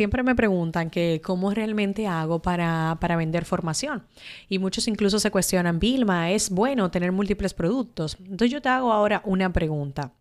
Siempre 0.00 0.22
me 0.22 0.34
preguntan 0.34 0.88
que 0.88 1.20
cómo 1.22 1.52
realmente 1.52 2.06
hago 2.06 2.40
para, 2.40 2.96
para, 3.02 3.16
vender 3.16 3.44
formación. 3.44 4.06
Y 4.48 4.58
muchos 4.58 4.88
incluso 4.88 5.18
se 5.18 5.30
cuestionan, 5.30 5.78
Vilma, 5.78 6.30
¿es 6.30 6.48
bueno 6.48 6.90
tener 6.90 7.12
múltiples 7.12 7.52
productos? 7.52 8.16
Entonces 8.18 8.50
yo 8.50 8.62
te 8.62 8.70
hago 8.70 8.94
ahora 8.94 9.20
una 9.26 9.52
pregunta. 9.52 10.14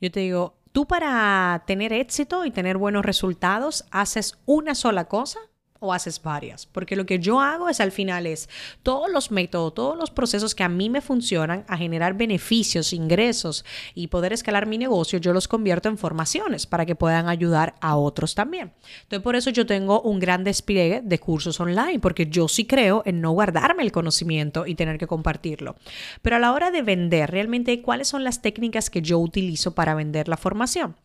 Yo 0.00 0.10
te 0.10 0.20
digo, 0.20 0.54
¿tú 0.72 0.86
para 0.86 1.62
tener 1.66 1.92
éxito 1.92 2.46
y 2.46 2.50
tener 2.50 2.78
buenos 2.78 3.04
resultados 3.04 3.84
haces 3.90 4.38
una 4.46 4.74
sola 4.74 5.04
cosa 5.04 5.38
o 5.82 5.92
haces 5.92 6.22
varias? 6.22 6.64
Porque 6.64 6.96
lo 6.96 7.04
que 7.04 7.18
yo 7.18 7.40
hago 7.40 7.68
es 7.68 7.80
al 7.80 7.92
final 7.92 8.26
es 8.26 8.48
todos 8.82 9.10
los 9.10 9.30
métodos, 9.30 9.74
todos 9.74 9.98
los 9.98 10.10
procesos 10.10 10.54
que 10.54 10.62
a 10.62 10.68
mí 10.68 10.88
me 10.88 11.02
funcionan 11.02 11.64
a 11.68 11.76
generar 11.76 12.14
beneficios, 12.14 12.94
ingresos 12.94 13.64
y 13.94 14.06
poder 14.06 14.32
escalar 14.32 14.66
mi 14.66 14.78
negocio, 14.78 15.18
yo 15.18 15.32
los 15.32 15.48
convierto 15.48 15.88
en 15.88 15.98
formaciones 15.98 16.66
para 16.66 16.86
que 16.86 16.94
puedan 16.94 17.28
ayudar 17.28 17.74
a 17.80 17.96
otros 17.96 18.34
también. 18.34 18.72
Entonces 19.02 19.22
por 19.22 19.36
eso 19.36 19.50
yo 19.50 19.66
tengo 19.66 20.00
un 20.00 20.18
gran 20.18 20.44
despliegue 20.44 21.02
de 21.02 21.18
cursos 21.18 21.60
online, 21.60 22.00
porque 22.00 22.26
yo 22.26 22.48
sí 22.48 22.64
creo 22.64 23.02
en 23.04 23.20
no 23.20 23.32
guardarme 23.32 23.82
el 23.82 23.92
conocimiento 23.92 24.66
y 24.66 24.74
tener 24.74 24.98
que 24.98 25.06
compartirlo. 25.06 25.76
Pero 26.22 26.36
a 26.36 26.38
la 26.38 26.52
hora 26.52 26.70
de 26.70 26.82
vender, 26.82 27.30
realmente, 27.30 27.82
¿cuáles 27.82 28.08
son 28.08 28.24
las 28.24 28.42
técnicas 28.42 28.90
que 28.90 29.02
yo 29.02 29.18
utilizo 29.18 29.74
para 29.74 29.94
vender 29.94 30.28
la 30.28 30.36
formación? 30.36 30.96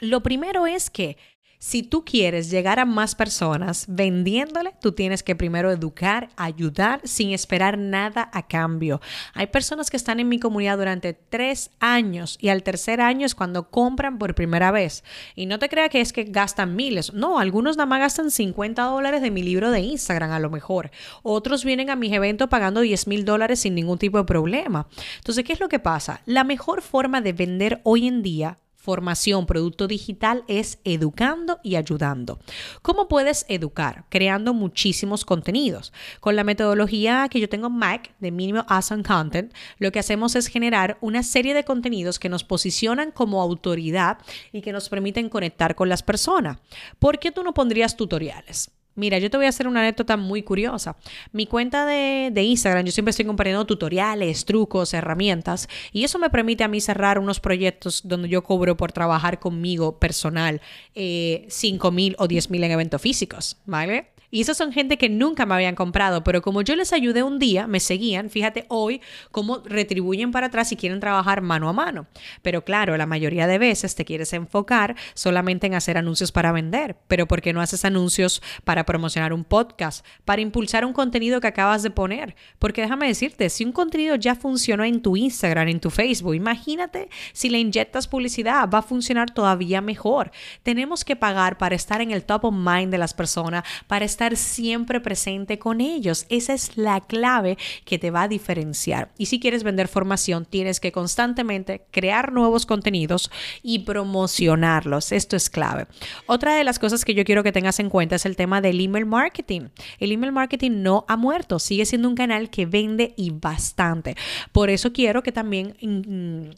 Lo 0.00 0.22
primero 0.22 0.66
es 0.66 0.90
que 0.90 1.16
si 1.64 1.82
tú 1.82 2.04
quieres 2.04 2.50
llegar 2.50 2.78
a 2.78 2.84
más 2.84 3.14
personas 3.14 3.86
vendiéndole, 3.88 4.74
tú 4.82 4.92
tienes 4.92 5.22
que 5.22 5.34
primero 5.34 5.70
educar, 5.70 6.28
ayudar 6.36 7.00
sin 7.04 7.30
esperar 7.30 7.78
nada 7.78 8.28
a 8.34 8.46
cambio. 8.46 9.00
Hay 9.32 9.46
personas 9.46 9.88
que 9.88 9.96
están 9.96 10.20
en 10.20 10.28
mi 10.28 10.38
comunidad 10.38 10.76
durante 10.76 11.14
tres 11.14 11.70
años 11.80 12.36
y 12.38 12.50
al 12.50 12.62
tercer 12.62 13.00
año 13.00 13.24
es 13.24 13.34
cuando 13.34 13.70
compran 13.70 14.18
por 14.18 14.34
primera 14.34 14.72
vez. 14.72 15.04
Y 15.36 15.46
no 15.46 15.58
te 15.58 15.70
creas 15.70 15.88
que 15.88 16.02
es 16.02 16.12
que 16.12 16.24
gastan 16.24 16.76
miles. 16.76 17.14
No, 17.14 17.38
algunos 17.38 17.78
nada 17.78 17.86
más 17.86 18.00
gastan 18.00 18.30
50 18.30 18.82
dólares 18.82 19.22
de 19.22 19.30
mi 19.30 19.42
libro 19.42 19.70
de 19.70 19.80
Instagram 19.80 20.32
a 20.32 20.40
lo 20.40 20.50
mejor. 20.50 20.90
Otros 21.22 21.64
vienen 21.64 21.88
a 21.88 21.96
mis 21.96 22.12
eventos 22.12 22.50
pagando 22.50 22.82
10 22.82 23.06
mil 23.06 23.24
dólares 23.24 23.60
sin 23.60 23.74
ningún 23.74 23.96
tipo 23.96 24.18
de 24.18 24.24
problema. 24.24 24.86
Entonces, 25.16 25.44
¿qué 25.44 25.54
es 25.54 25.60
lo 25.60 25.70
que 25.70 25.78
pasa? 25.78 26.20
La 26.26 26.44
mejor 26.44 26.82
forma 26.82 27.22
de 27.22 27.32
vender 27.32 27.80
hoy 27.84 28.06
en 28.06 28.22
día 28.22 28.58
formación, 28.84 29.46
producto 29.46 29.88
digital 29.88 30.44
es 30.46 30.78
educando 30.84 31.58
y 31.62 31.76
ayudando. 31.76 32.38
¿Cómo 32.82 33.08
puedes 33.08 33.46
educar? 33.48 34.04
Creando 34.10 34.52
muchísimos 34.52 35.24
contenidos. 35.24 35.94
Con 36.20 36.36
la 36.36 36.44
metodología 36.44 37.26
que 37.30 37.40
yo 37.40 37.48
tengo 37.48 37.68
en 37.68 37.78
Mac 37.78 38.14
de 38.20 38.30
Minimal 38.30 38.66
Awesome 38.68 39.02
Content, 39.02 39.54
lo 39.78 39.90
que 39.90 40.00
hacemos 40.00 40.36
es 40.36 40.48
generar 40.48 40.98
una 41.00 41.22
serie 41.22 41.54
de 41.54 41.64
contenidos 41.64 42.18
que 42.18 42.28
nos 42.28 42.44
posicionan 42.44 43.10
como 43.10 43.40
autoridad 43.40 44.18
y 44.52 44.60
que 44.60 44.72
nos 44.72 44.90
permiten 44.90 45.30
conectar 45.30 45.74
con 45.74 45.88
las 45.88 46.02
personas. 46.02 46.58
¿Por 46.98 47.18
qué 47.18 47.32
tú 47.32 47.42
no 47.42 47.54
pondrías 47.54 47.96
tutoriales? 47.96 48.70
Mira, 48.96 49.18
yo 49.18 49.30
te 49.30 49.36
voy 49.36 49.46
a 49.46 49.48
hacer 49.48 49.66
una 49.66 49.80
anécdota 49.80 50.16
muy 50.16 50.42
curiosa. 50.42 50.96
Mi 51.32 51.46
cuenta 51.46 51.84
de, 51.84 52.42
Instagram, 52.42 52.84
yo 52.86 52.92
siempre 52.92 53.10
estoy 53.10 53.24
compartiendo 53.24 53.64
tutoriales, 53.64 54.44
trucos, 54.44 54.94
herramientas, 54.94 55.68
y 55.92 56.04
eso 56.04 56.18
me 56.18 56.30
permite 56.30 56.64
a 56.64 56.68
mí 56.68 56.80
cerrar 56.80 57.18
unos 57.18 57.40
proyectos 57.40 58.02
donde 58.04 58.28
yo 58.28 58.42
cobro 58.42 58.76
por 58.76 58.92
trabajar 58.92 59.40
conmigo 59.40 59.98
personal 59.98 60.60
eh, 60.94 61.46
5 61.48 61.90
mil 61.90 62.14
o 62.18 62.28
10 62.28 62.50
mil 62.50 62.62
en 62.64 62.70
eventos 62.70 63.00
físicos, 63.00 63.56
¿vale? 63.66 64.13
Y 64.34 64.40
esos 64.40 64.56
son 64.56 64.72
gente 64.72 64.98
que 64.98 65.08
nunca 65.08 65.46
me 65.46 65.54
habían 65.54 65.76
comprado, 65.76 66.24
pero 66.24 66.42
como 66.42 66.62
yo 66.62 66.74
les 66.74 66.92
ayudé 66.92 67.22
un 67.22 67.38
día, 67.38 67.68
me 67.68 67.78
seguían, 67.78 68.30
fíjate 68.30 68.66
hoy 68.68 69.00
cómo 69.30 69.62
retribuyen 69.64 70.32
para 70.32 70.48
atrás 70.48 70.72
y 70.72 70.76
quieren 70.76 70.98
trabajar 70.98 71.40
mano 71.40 71.68
a 71.68 71.72
mano. 71.72 72.08
Pero 72.42 72.64
claro, 72.64 72.96
la 72.96 73.06
mayoría 73.06 73.46
de 73.46 73.58
veces 73.58 73.94
te 73.94 74.04
quieres 74.04 74.32
enfocar 74.32 74.96
solamente 75.14 75.68
en 75.68 75.74
hacer 75.74 75.98
anuncios 75.98 76.32
para 76.32 76.50
vender, 76.50 76.96
pero 77.06 77.28
¿por 77.28 77.42
qué 77.42 77.52
no 77.52 77.60
haces 77.60 77.84
anuncios 77.84 78.42
para 78.64 78.84
promocionar 78.84 79.32
un 79.32 79.44
podcast, 79.44 80.04
para 80.24 80.42
impulsar 80.42 80.84
un 80.84 80.94
contenido 80.94 81.40
que 81.40 81.46
acabas 81.46 81.84
de 81.84 81.90
poner? 81.90 82.34
Porque 82.58 82.82
déjame 82.82 83.06
decirte, 83.06 83.48
si 83.50 83.64
un 83.64 83.70
contenido 83.70 84.16
ya 84.16 84.34
funcionó 84.34 84.82
en 84.82 85.00
tu 85.00 85.16
Instagram, 85.16 85.68
en 85.68 85.78
tu 85.78 85.90
Facebook, 85.90 86.34
imagínate 86.34 87.08
si 87.32 87.50
le 87.50 87.60
inyectas 87.60 88.08
publicidad, 88.08 88.68
va 88.68 88.78
a 88.78 88.82
funcionar 88.82 89.30
todavía 89.30 89.80
mejor. 89.80 90.32
Tenemos 90.64 91.04
que 91.04 91.14
pagar 91.14 91.56
para 91.56 91.76
estar 91.76 92.00
en 92.00 92.10
el 92.10 92.24
top 92.24 92.46
of 92.46 92.54
mind 92.56 92.90
de 92.90 92.98
las 92.98 93.14
personas, 93.14 93.62
para 93.86 94.04
estar 94.04 94.23
siempre 94.36 95.00
presente 95.00 95.58
con 95.58 95.80
ellos. 95.80 96.26
Esa 96.28 96.54
es 96.54 96.76
la 96.76 97.00
clave 97.00 97.58
que 97.84 97.98
te 97.98 98.10
va 98.10 98.22
a 98.22 98.28
diferenciar. 98.28 99.12
Y 99.18 99.26
si 99.26 99.38
quieres 99.38 99.62
vender 99.62 99.88
formación, 99.88 100.46
tienes 100.46 100.80
que 100.80 100.92
constantemente 100.92 101.86
crear 101.90 102.32
nuevos 102.32 102.66
contenidos 102.66 103.30
y 103.62 103.80
promocionarlos. 103.80 105.12
Esto 105.12 105.36
es 105.36 105.50
clave. 105.50 105.86
Otra 106.26 106.56
de 106.56 106.64
las 106.64 106.78
cosas 106.78 107.04
que 107.04 107.14
yo 107.14 107.24
quiero 107.24 107.42
que 107.42 107.52
tengas 107.52 107.78
en 107.80 107.90
cuenta 107.90 108.16
es 108.16 108.26
el 108.26 108.36
tema 108.36 108.60
del 108.60 108.80
email 108.80 109.06
marketing. 109.06 109.68
El 109.98 110.12
email 110.12 110.32
marketing 110.32 110.82
no 110.82 111.04
ha 111.08 111.16
muerto, 111.16 111.58
sigue 111.58 111.86
siendo 111.86 112.08
un 112.08 112.14
canal 112.14 112.50
que 112.50 112.66
vende 112.66 113.14
y 113.16 113.30
bastante. 113.30 114.16
Por 114.52 114.70
eso 114.70 114.92
quiero 114.92 115.22
que 115.22 115.32
también 115.32 115.76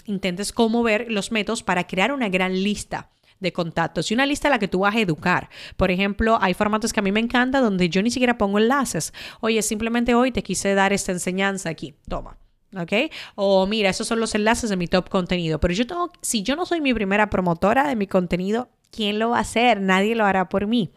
intentes 0.06 0.52
cómo 0.52 0.82
ver 0.82 1.06
los 1.10 1.32
métodos 1.32 1.62
para 1.62 1.86
crear 1.86 2.12
una 2.12 2.28
gran 2.28 2.62
lista 2.62 3.10
de 3.40 3.52
contactos 3.52 4.10
y 4.10 4.14
una 4.14 4.26
lista 4.26 4.48
a 4.48 4.50
la 4.50 4.58
que 4.58 4.68
tú 4.68 4.80
vas 4.80 4.94
a 4.94 5.00
educar. 5.00 5.50
Por 5.76 5.90
ejemplo, 5.90 6.38
hay 6.40 6.54
formatos 6.54 6.92
que 6.92 7.00
a 7.00 7.02
mí 7.02 7.12
me 7.12 7.20
encantan 7.20 7.62
donde 7.62 7.88
yo 7.88 8.02
ni 8.02 8.10
siquiera 8.10 8.38
pongo 8.38 8.58
enlaces. 8.58 9.12
Oye, 9.40 9.62
simplemente 9.62 10.14
hoy 10.14 10.32
te 10.32 10.42
quise 10.42 10.74
dar 10.74 10.92
esta 10.92 11.12
enseñanza 11.12 11.68
aquí. 11.68 11.94
Toma. 12.08 12.38
¿ok? 12.76 13.10
O 13.34 13.66
mira, 13.66 13.90
esos 13.90 14.06
son 14.06 14.20
los 14.20 14.34
enlaces 14.34 14.70
de 14.70 14.76
mi 14.76 14.86
top 14.86 15.08
contenido. 15.08 15.60
Pero 15.60 15.74
yo 15.74 15.86
tengo, 15.86 16.12
si 16.22 16.42
yo 16.42 16.56
no 16.56 16.66
soy 16.66 16.80
mi 16.80 16.94
primera 16.94 17.30
promotora 17.30 17.88
de 17.88 17.96
mi 17.96 18.06
contenido, 18.06 18.68
¿quién 18.90 19.18
lo 19.18 19.30
va 19.30 19.38
a 19.38 19.42
hacer? 19.42 19.80
Nadie 19.80 20.14
lo 20.14 20.24
hará 20.24 20.48
por 20.48 20.66
mí. 20.66 20.90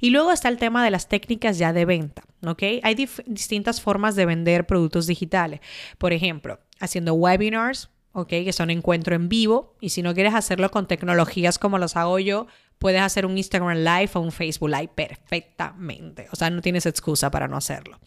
Y 0.00 0.10
luego 0.10 0.32
está 0.32 0.48
el 0.48 0.58
tema 0.58 0.84
de 0.84 0.90
las 0.90 1.08
técnicas 1.08 1.58
ya 1.58 1.72
de 1.72 1.84
venta, 1.84 2.22
¿ok? 2.46 2.62
Hay 2.82 2.94
distintas 3.26 3.80
formas 3.80 4.16
de 4.16 4.26
vender 4.26 4.66
productos 4.66 5.06
digitales. 5.06 5.60
Por 5.98 6.12
ejemplo, 6.12 6.60
haciendo 6.78 7.14
webinars, 7.14 7.90
¿ok? 8.12 8.28
Que 8.28 8.52
son 8.52 8.70
encuentro 8.70 9.14
en 9.14 9.28
vivo. 9.28 9.74
Y 9.80 9.90
si 9.90 10.02
no 10.02 10.14
quieres 10.14 10.34
hacerlo 10.34 10.70
con 10.70 10.86
tecnologías 10.86 11.58
como 11.58 11.78
los 11.78 11.96
hago 11.96 12.18
yo, 12.18 12.46
puedes 12.80 13.02
hacer 13.02 13.26
un 13.26 13.36
Instagram 13.36 13.76
Live 13.78 14.10
o 14.14 14.20
un 14.20 14.32
Facebook 14.32 14.70
Live 14.70 14.90
perfectamente. 14.94 16.28
O 16.32 16.36
sea, 16.36 16.48
no 16.50 16.62
tienes 16.62 16.86
excusa 16.86 17.30
para 17.30 17.46
no 17.46 17.56
hacerlo. 17.56 18.00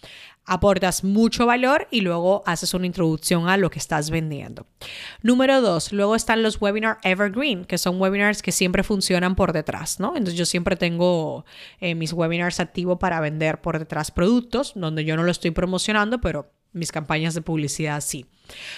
Aportas 0.46 1.04
mucho 1.04 1.46
valor 1.46 1.88
y 1.92 2.02
luego 2.02 2.44
haces 2.46 2.74
una 2.74 2.88
introducción 2.88 3.48
a 3.48 3.56
lo 3.56 3.70
que 3.70 3.80
estás 3.80 4.10
vendiendo. 4.10 4.66
Número 5.22 5.62
dos, 5.62 5.94
luego 5.94 6.16
están 6.16 6.42
los 6.42 6.60
webinar 6.60 6.98
evergreen, 7.04 7.66
que 7.66 7.78
son 7.78 8.02
webinars 8.02 8.42
que 8.42 8.52
siempre 8.52 8.84
funcionan 8.84 9.36
por 9.36 9.54
detrás, 9.54 10.00
¿no? 10.00 10.18
Entonces 10.18 10.36
yo 10.36 10.46
siempre 10.46 10.76
tengo 10.76 11.46
eh, 11.80 11.94
mis 11.96 12.12
webinars 12.12 12.60
activos 12.60 12.98
para 12.98 13.22
vender 13.22 13.62
por 13.62 13.78
detrás 13.78 14.10
productos, 14.12 14.74
donde 14.76 15.06
yo 15.06 15.16
no 15.16 15.24
lo 15.24 15.32
estoy 15.32 15.52
promocionando, 15.52 16.20
pero 16.20 16.52
mis 16.74 16.92
campañas 16.92 17.34
de 17.34 17.42
publicidad 17.42 18.02
sí. 18.02 18.26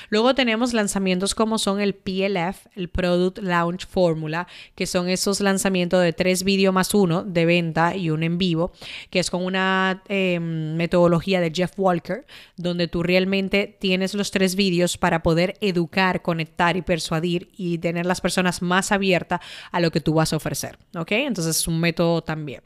Luego 0.09 0.35
tenemos 0.35 0.73
lanzamientos 0.73 1.33
como 1.33 1.57
son 1.57 1.81
el 1.81 1.95
PLF, 1.95 2.67
el 2.75 2.89
Product 2.89 3.39
Launch 3.39 3.87
Formula, 3.87 4.47
que 4.75 4.85
son 4.85 5.09
esos 5.09 5.41
lanzamientos 5.41 6.01
de 6.01 6.13
tres 6.13 6.43
vídeos 6.43 6.73
más 6.73 6.93
uno 6.93 7.23
de 7.23 7.45
venta 7.45 7.95
y 7.95 8.09
uno 8.09 8.25
en 8.25 8.37
vivo, 8.37 8.71
que 9.09 9.19
es 9.19 9.29
con 9.29 9.43
una 9.43 10.03
em, 10.07 10.75
metodología 10.75 11.41
de 11.41 11.51
Jeff 11.53 11.73
Walker, 11.77 12.25
donde 12.57 12.87
tú 12.87 13.03
realmente 13.03 13.75
tienes 13.79 14.13
los 14.13 14.31
tres 14.31 14.55
vídeos 14.55 14.97
para 14.97 15.23
poder 15.23 15.55
educar, 15.61 16.21
conectar 16.21 16.77
y 16.77 16.81
persuadir 16.81 17.49
y 17.57 17.79
tener 17.79 18.05
las 18.05 18.21
personas 18.21 18.61
más 18.61 18.91
abiertas 18.91 19.41
a 19.71 19.79
lo 19.79 19.91
que 19.91 20.01
tú 20.01 20.13
vas 20.13 20.33
a 20.33 20.37
ofrecer. 20.37 20.77
¿Ok? 20.95 21.11
Entonces 21.11 21.57
es 21.57 21.67
un 21.67 21.79
método 21.79 22.21
también. 22.21 22.61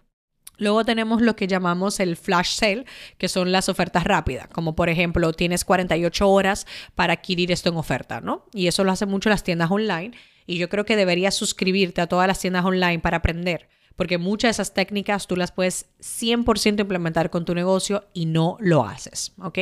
Luego 0.60 0.86
tenemos 0.86 1.22
lo 1.22 1.36
que 1.36 1.48
llamamos 1.48 2.00
el 2.00 2.16
flash 2.16 2.54
sale, 2.54 2.86
que 3.18 3.28
son 3.28 3.52
las 3.52 3.70
ofertas 3.70 4.04
rápidas, 4.04 4.48
como 4.50 4.76
por 4.76 4.90
ejemplo 4.90 5.34
tienes 5.34 5.66
48 5.66 6.30
horas 6.30 6.68
para 6.96 7.14
adquirir 7.14 7.52
esto 7.52 7.70
en 7.70 7.78
oferta, 7.78 8.22
¿no? 8.22 8.46
Y 8.54 8.68
eso 8.68 8.84
lo 8.84 8.92
hacen 8.92 9.10
mucho 9.10 9.30
las 9.30 9.44
tiendas 9.44 9.72
online 9.72 10.12
y 10.46 10.58
yo 10.58 10.70
creo 10.70 10.86
que 10.86 10.96
deberías 10.96 11.34
suscribirte 11.34 12.02
a 12.02 12.08
todas 12.08 12.28
las 12.28 12.40
tiendas 12.40 12.66
online 12.66 13.00
para 13.00 13.18
aprender 13.18 13.68
porque 14.00 14.18
muchas 14.18 14.48
de 14.48 14.52
esas 14.52 14.74
técnicas 14.74 15.28
tú 15.28 15.36
las 15.36 15.52
puedes 15.52 15.88
100% 16.00 16.80
implementar 16.80 17.30
con 17.30 17.44
tu 17.44 17.54
negocio 17.54 18.06
y 18.14 18.28
no 18.28 18.56
lo 18.62 18.86
haces, 18.86 19.34
¿ok? 19.42 19.60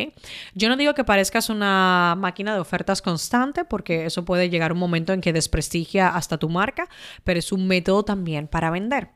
Yo 0.54 0.69
no 0.69 0.78
digo 0.78 0.94
que 0.94 1.04
parezcas 1.04 1.50
una 1.50 2.13
máquina 2.16 2.54
de 2.54 2.60
ofertas 2.60 3.01
constante, 3.01 3.66
porque 3.66 4.06
eso 4.06 4.25
puede 4.25 4.51
llegar 4.51 4.72
un 4.72 4.78
momento 4.78 5.12
en 5.12 5.22
que 5.22 5.34
desprestigia 5.34 6.10
hasta 6.10 6.38
tu 6.38 6.50
marca, 6.50 6.88
pero 7.24 7.39
es 7.39 7.51
un 7.51 7.68
método 7.68 8.04
también 8.06 8.48
para 8.48 8.69
vender. 8.69 9.10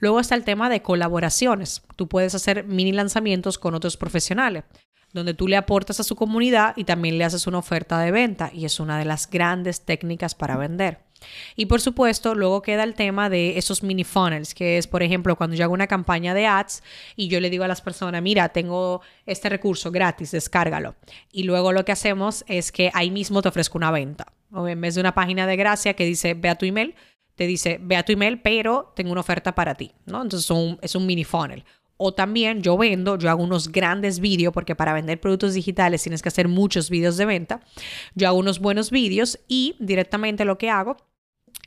Luego 0.00 0.18
está 0.18 0.34
el 0.34 0.42
tema 0.42 0.68
de 0.68 0.82
colaboraciones. 0.82 1.82
Tú 1.94 2.08
puedes 2.08 2.34
hacer 2.34 2.64
mini 2.64 2.90
lanzamientos 2.90 3.58
con 3.58 3.76
otros 3.76 3.96
profesionales. 3.96 4.64
donde 5.12 5.34
tú 5.34 5.46
le 5.46 5.56
aportas 5.56 6.00
a 6.00 6.02
su 6.02 6.16
comunidad 6.16 6.76
y 6.76 6.82
también 6.82 7.16
le 7.16 7.24
haces 7.24 7.46
una 7.46 7.58
oferta 7.58 8.00
de 8.00 8.10
venta 8.10 8.50
y 8.52 8.64
es 8.64 8.80
una 8.80 8.98
de 8.98 9.04
las 9.04 9.30
grandes 9.30 9.84
técnicas 9.84 10.34
para 10.34 10.56
vender. 10.56 11.03
Y 11.56 11.66
por 11.66 11.80
supuesto, 11.80 12.34
luego 12.34 12.62
queda 12.62 12.84
el 12.84 12.94
tema 12.94 13.28
de 13.30 13.58
esos 13.58 13.82
mini 13.82 14.04
funnels, 14.04 14.54
que 14.54 14.78
es, 14.78 14.86
por 14.86 15.02
ejemplo, 15.02 15.36
cuando 15.36 15.56
yo 15.56 15.64
hago 15.64 15.74
una 15.74 15.86
campaña 15.86 16.34
de 16.34 16.46
ads 16.46 16.82
y 17.16 17.28
yo 17.28 17.40
le 17.40 17.50
digo 17.50 17.64
a 17.64 17.68
las 17.68 17.80
personas, 17.80 18.22
mira, 18.22 18.48
tengo 18.50 19.02
este 19.26 19.48
recurso 19.48 19.90
gratis, 19.90 20.30
descárgalo. 20.30 20.96
Y 21.32 21.44
luego 21.44 21.72
lo 21.72 21.84
que 21.84 21.92
hacemos 21.92 22.44
es 22.48 22.72
que 22.72 22.90
ahí 22.94 23.10
mismo 23.10 23.42
te 23.42 23.48
ofrezco 23.48 23.78
una 23.78 23.90
venta. 23.90 24.26
O 24.52 24.68
en 24.68 24.80
vez 24.80 24.94
de 24.94 25.00
una 25.00 25.14
página 25.14 25.46
de 25.46 25.56
gracia 25.56 25.94
que 25.94 26.04
dice, 26.04 26.34
ve 26.34 26.48
a 26.48 26.54
tu 26.54 26.64
email, 26.64 26.94
te 27.34 27.46
dice, 27.46 27.78
ve 27.82 27.96
a 27.96 28.04
tu 28.04 28.12
email, 28.12 28.40
pero 28.40 28.92
tengo 28.94 29.10
una 29.10 29.20
oferta 29.20 29.54
para 29.54 29.74
ti, 29.74 29.92
¿no? 30.06 30.22
Entonces 30.22 30.48
es 30.80 30.94
un 30.94 31.06
mini 31.06 31.24
funnel. 31.24 31.64
O 31.96 32.12
también 32.12 32.62
yo 32.62 32.76
vendo, 32.76 33.16
yo 33.18 33.30
hago 33.30 33.42
unos 33.42 33.70
grandes 33.70 34.18
vídeos, 34.18 34.52
porque 34.52 34.74
para 34.74 34.92
vender 34.92 35.20
productos 35.20 35.54
digitales 35.54 36.02
tienes 36.02 36.22
que 36.22 36.28
hacer 36.28 36.48
muchos 36.48 36.90
vídeos 36.90 37.16
de 37.16 37.24
venta. 37.24 37.60
Yo 38.14 38.28
hago 38.28 38.38
unos 38.38 38.58
buenos 38.58 38.90
vídeos 38.90 39.38
y 39.46 39.76
directamente 39.78 40.44
lo 40.44 40.58
que 40.58 40.70
hago 40.70 40.96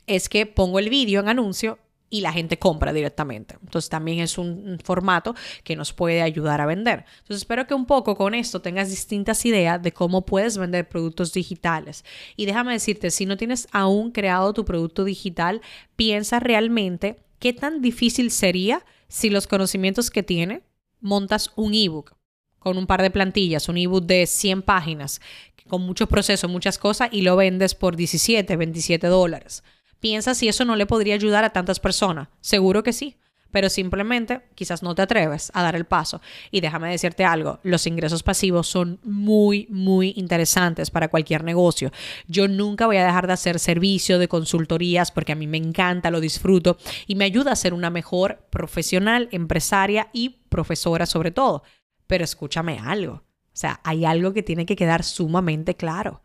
es 0.08 0.28
que 0.28 0.46
pongo 0.46 0.78
el 0.78 0.90
vídeo 0.90 1.20
en 1.20 1.28
anuncio 1.28 1.78
y 2.10 2.20
la 2.20 2.32
gente 2.32 2.58
compra 2.58 2.92
directamente. 2.92 3.56
Entonces 3.62 3.90
también 3.90 4.20
es 4.20 4.38
un 4.38 4.78
formato 4.82 5.34
que 5.62 5.76
nos 5.76 5.92
puede 5.92 6.22
ayudar 6.22 6.60
a 6.60 6.66
vender. 6.66 7.04
Entonces 7.18 7.38
espero 7.38 7.66
que 7.66 7.74
un 7.74 7.86
poco 7.86 8.16
con 8.16 8.34
esto 8.34 8.60
tengas 8.60 8.90
distintas 8.90 9.44
ideas 9.44 9.82
de 9.82 9.92
cómo 9.92 10.24
puedes 10.24 10.56
vender 10.56 10.88
productos 10.88 11.32
digitales. 11.32 12.04
Y 12.36 12.46
déjame 12.46 12.72
decirte, 12.72 13.10
si 13.10 13.26
no 13.26 13.36
tienes 13.36 13.68
aún 13.72 14.10
creado 14.10 14.52
tu 14.54 14.64
producto 14.64 15.04
digital, 15.04 15.60
piensa 15.96 16.40
realmente 16.40 17.18
qué 17.38 17.52
tan 17.52 17.82
difícil 17.82 18.30
sería 18.30 18.84
si 19.08 19.30
los 19.30 19.46
conocimientos 19.46 20.10
que 20.10 20.22
tiene 20.22 20.62
montas 21.00 21.50
un 21.56 21.74
ebook 21.74 22.14
con 22.58 22.76
un 22.76 22.86
par 22.86 23.02
de 23.02 23.10
plantillas, 23.10 23.68
un 23.68 23.78
ebook 23.78 24.04
de 24.04 24.26
100 24.26 24.62
páginas, 24.62 25.20
con 25.68 25.82
muchos 25.82 26.08
procesos, 26.08 26.50
muchas 26.50 26.76
cosas, 26.76 27.08
y 27.12 27.22
lo 27.22 27.36
vendes 27.36 27.74
por 27.74 27.94
17, 27.94 28.56
27 28.56 29.06
dólares. 29.06 29.62
Piensa 30.00 30.34
si 30.34 30.48
eso 30.48 30.64
no 30.64 30.76
le 30.76 30.86
podría 30.86 31.14
ayudar 31.14 31.44
a 31.44 31.50
tantas 31.50 31.80
personas. 31.80 32.28
Seguro 32.40 32.82
que 32.82 32.92
sí, 32.92 33.16
pero 33.50 33.68
simplemente 33.70 34.42
quizás 34.54 34.82
no 34.82 34.94
te 34.94 35.02
atreves 35.02 35.50
a 35.54 35.62
dar 35.62 35.74
el 35.74 35.86
paso. 35.86 36.20
Y 36.50 36.60
déjame 36.60 36.90
decirte 36.90 37.24
algo, 37.24 37.60
los 37.62 37.86
ingresos 37.86 38.22
pasivos 38.22 38.66
son 38.66 39.00
muy, 39.02 39.66
muy 39.70 40.12
interesantes 40.16 40.90
para 40.90 41.08
cualquier 41.08 41.44
negocio. 41.44 41.90
Yo 42.26 42.48
nunca 42.48 42.86
voy 42.86 42.98
a 42.98 43.06
dejar 43.06 43.26
de 43.26 43.32
hacer 43.32 43.58
servicio 43.58 44.18
de 44.18 44.28
consultorías 44.28 45.10
porque 45.10 45.32
a 45.32 45.36
mí 45.36 45.46
me 45.46 45.58
encanta, 45.58 46.10
lo 46.10 46.20
disfruto 46.20 46.78
y 47.06 47.14
me 47.14 47.24
ayuda 47.24 47.52
a 47.52 47.56
ser 47.56 47.74
una 47.74 47.90
mejor 47.90 48.46
profesional, 48.50 49.28
empresaria 49.32 50.08
y 50.12 50.40
profesora 50.48 51.06
sobre 51.06 51.30
todo. 51.30 51.62
Pero 52.06 52.24
escúchame 52.24 52.78
algo, 52.78 53.14
o 53.14 53.60
sea, 53.60 53.80
hay 53.84 54.04
algo 54.04 54.32
que 54.32 54.42
tiene 54.42 54.66
que 54.66 54.76
quedar 54.76 55.02
sumamente 55.02 55.74
claro 55.74 56.22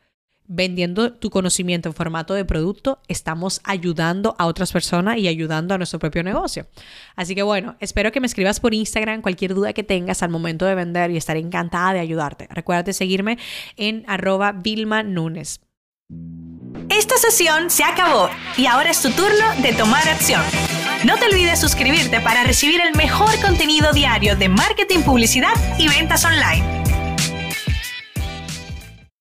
vendiendo 0.48 1.14
tu 1.14 1.30
conocimiento 1.30 1.90
en 1.90 1.96
formato 1.96 2.34
de 2.34 2.46
producto, 2.46 3.00
estamos 3.08 3.62
ayudando 3.64 4.36
a 4.38 4.46
otras 4.46 4.72
personas 4.72 5.18
y 5.18 5.28
ayudando 5.28 5.74
a 5.74 5.78
nuestro 5.78 6.00
propio 6.00 6.24
negocio. 6.24 6.68
Así 7.16 7.36
que 7.36 7.44
bueno, 7.44 7.76
espero 7.80 8.12
que 8.12 8.20
me 8.20 8.28
escribas 8.28 8.60
por 8.60 8.74
Instagram 8.74 9.22
cualquier 9.22 9.54
duda 9.54 9.74
que 9.74 9.84
tengas 9.84 10.24
al 10.24 10.30
momento 10.30 10.66
de 10.66 10.76
vender 10.76 11.12
y 11.12 11.18
estaré 11.18 11.40
encantada 11.40 11.94
de 11.94 12.00
ayudarte. 12.00 12.48
Recuerda 12.50 12.84
seguirme 12.94 13.38
en 13.78 14.04
arroba 14.08 14.52
Vilma 14.52 15.04
Nunes. 15.04 15.62
Esta 16.90 17.18
sesión 17.18 17.70
se 17.70 17.84
acabó 17.84 18.30
y 18.58 18.66
ahora 18.66 18.92
es 18.92 19.02
tu 19.02 19.10
turno 19.12 19.62
de 19.62 19.74
tomar 19.74 20.08
acción. 20.08 20.42
No 21.06 21.18
te 21.18 21.26
olvides 21.26 21.60
suscribirte 21.60 22.20
para 22.22 22.44
recibir 22.44 22.82
el 22.82 22.96
mejor 22.96 23.40
contenido 23.42 23.92
diario 23.94 24.36
de 24.36 24.50
marketing, 24.50 25.00
publicidad 25.02 25.54
y 25.78 25.88
ventas 25.88 26.24
online. 26.26 26.83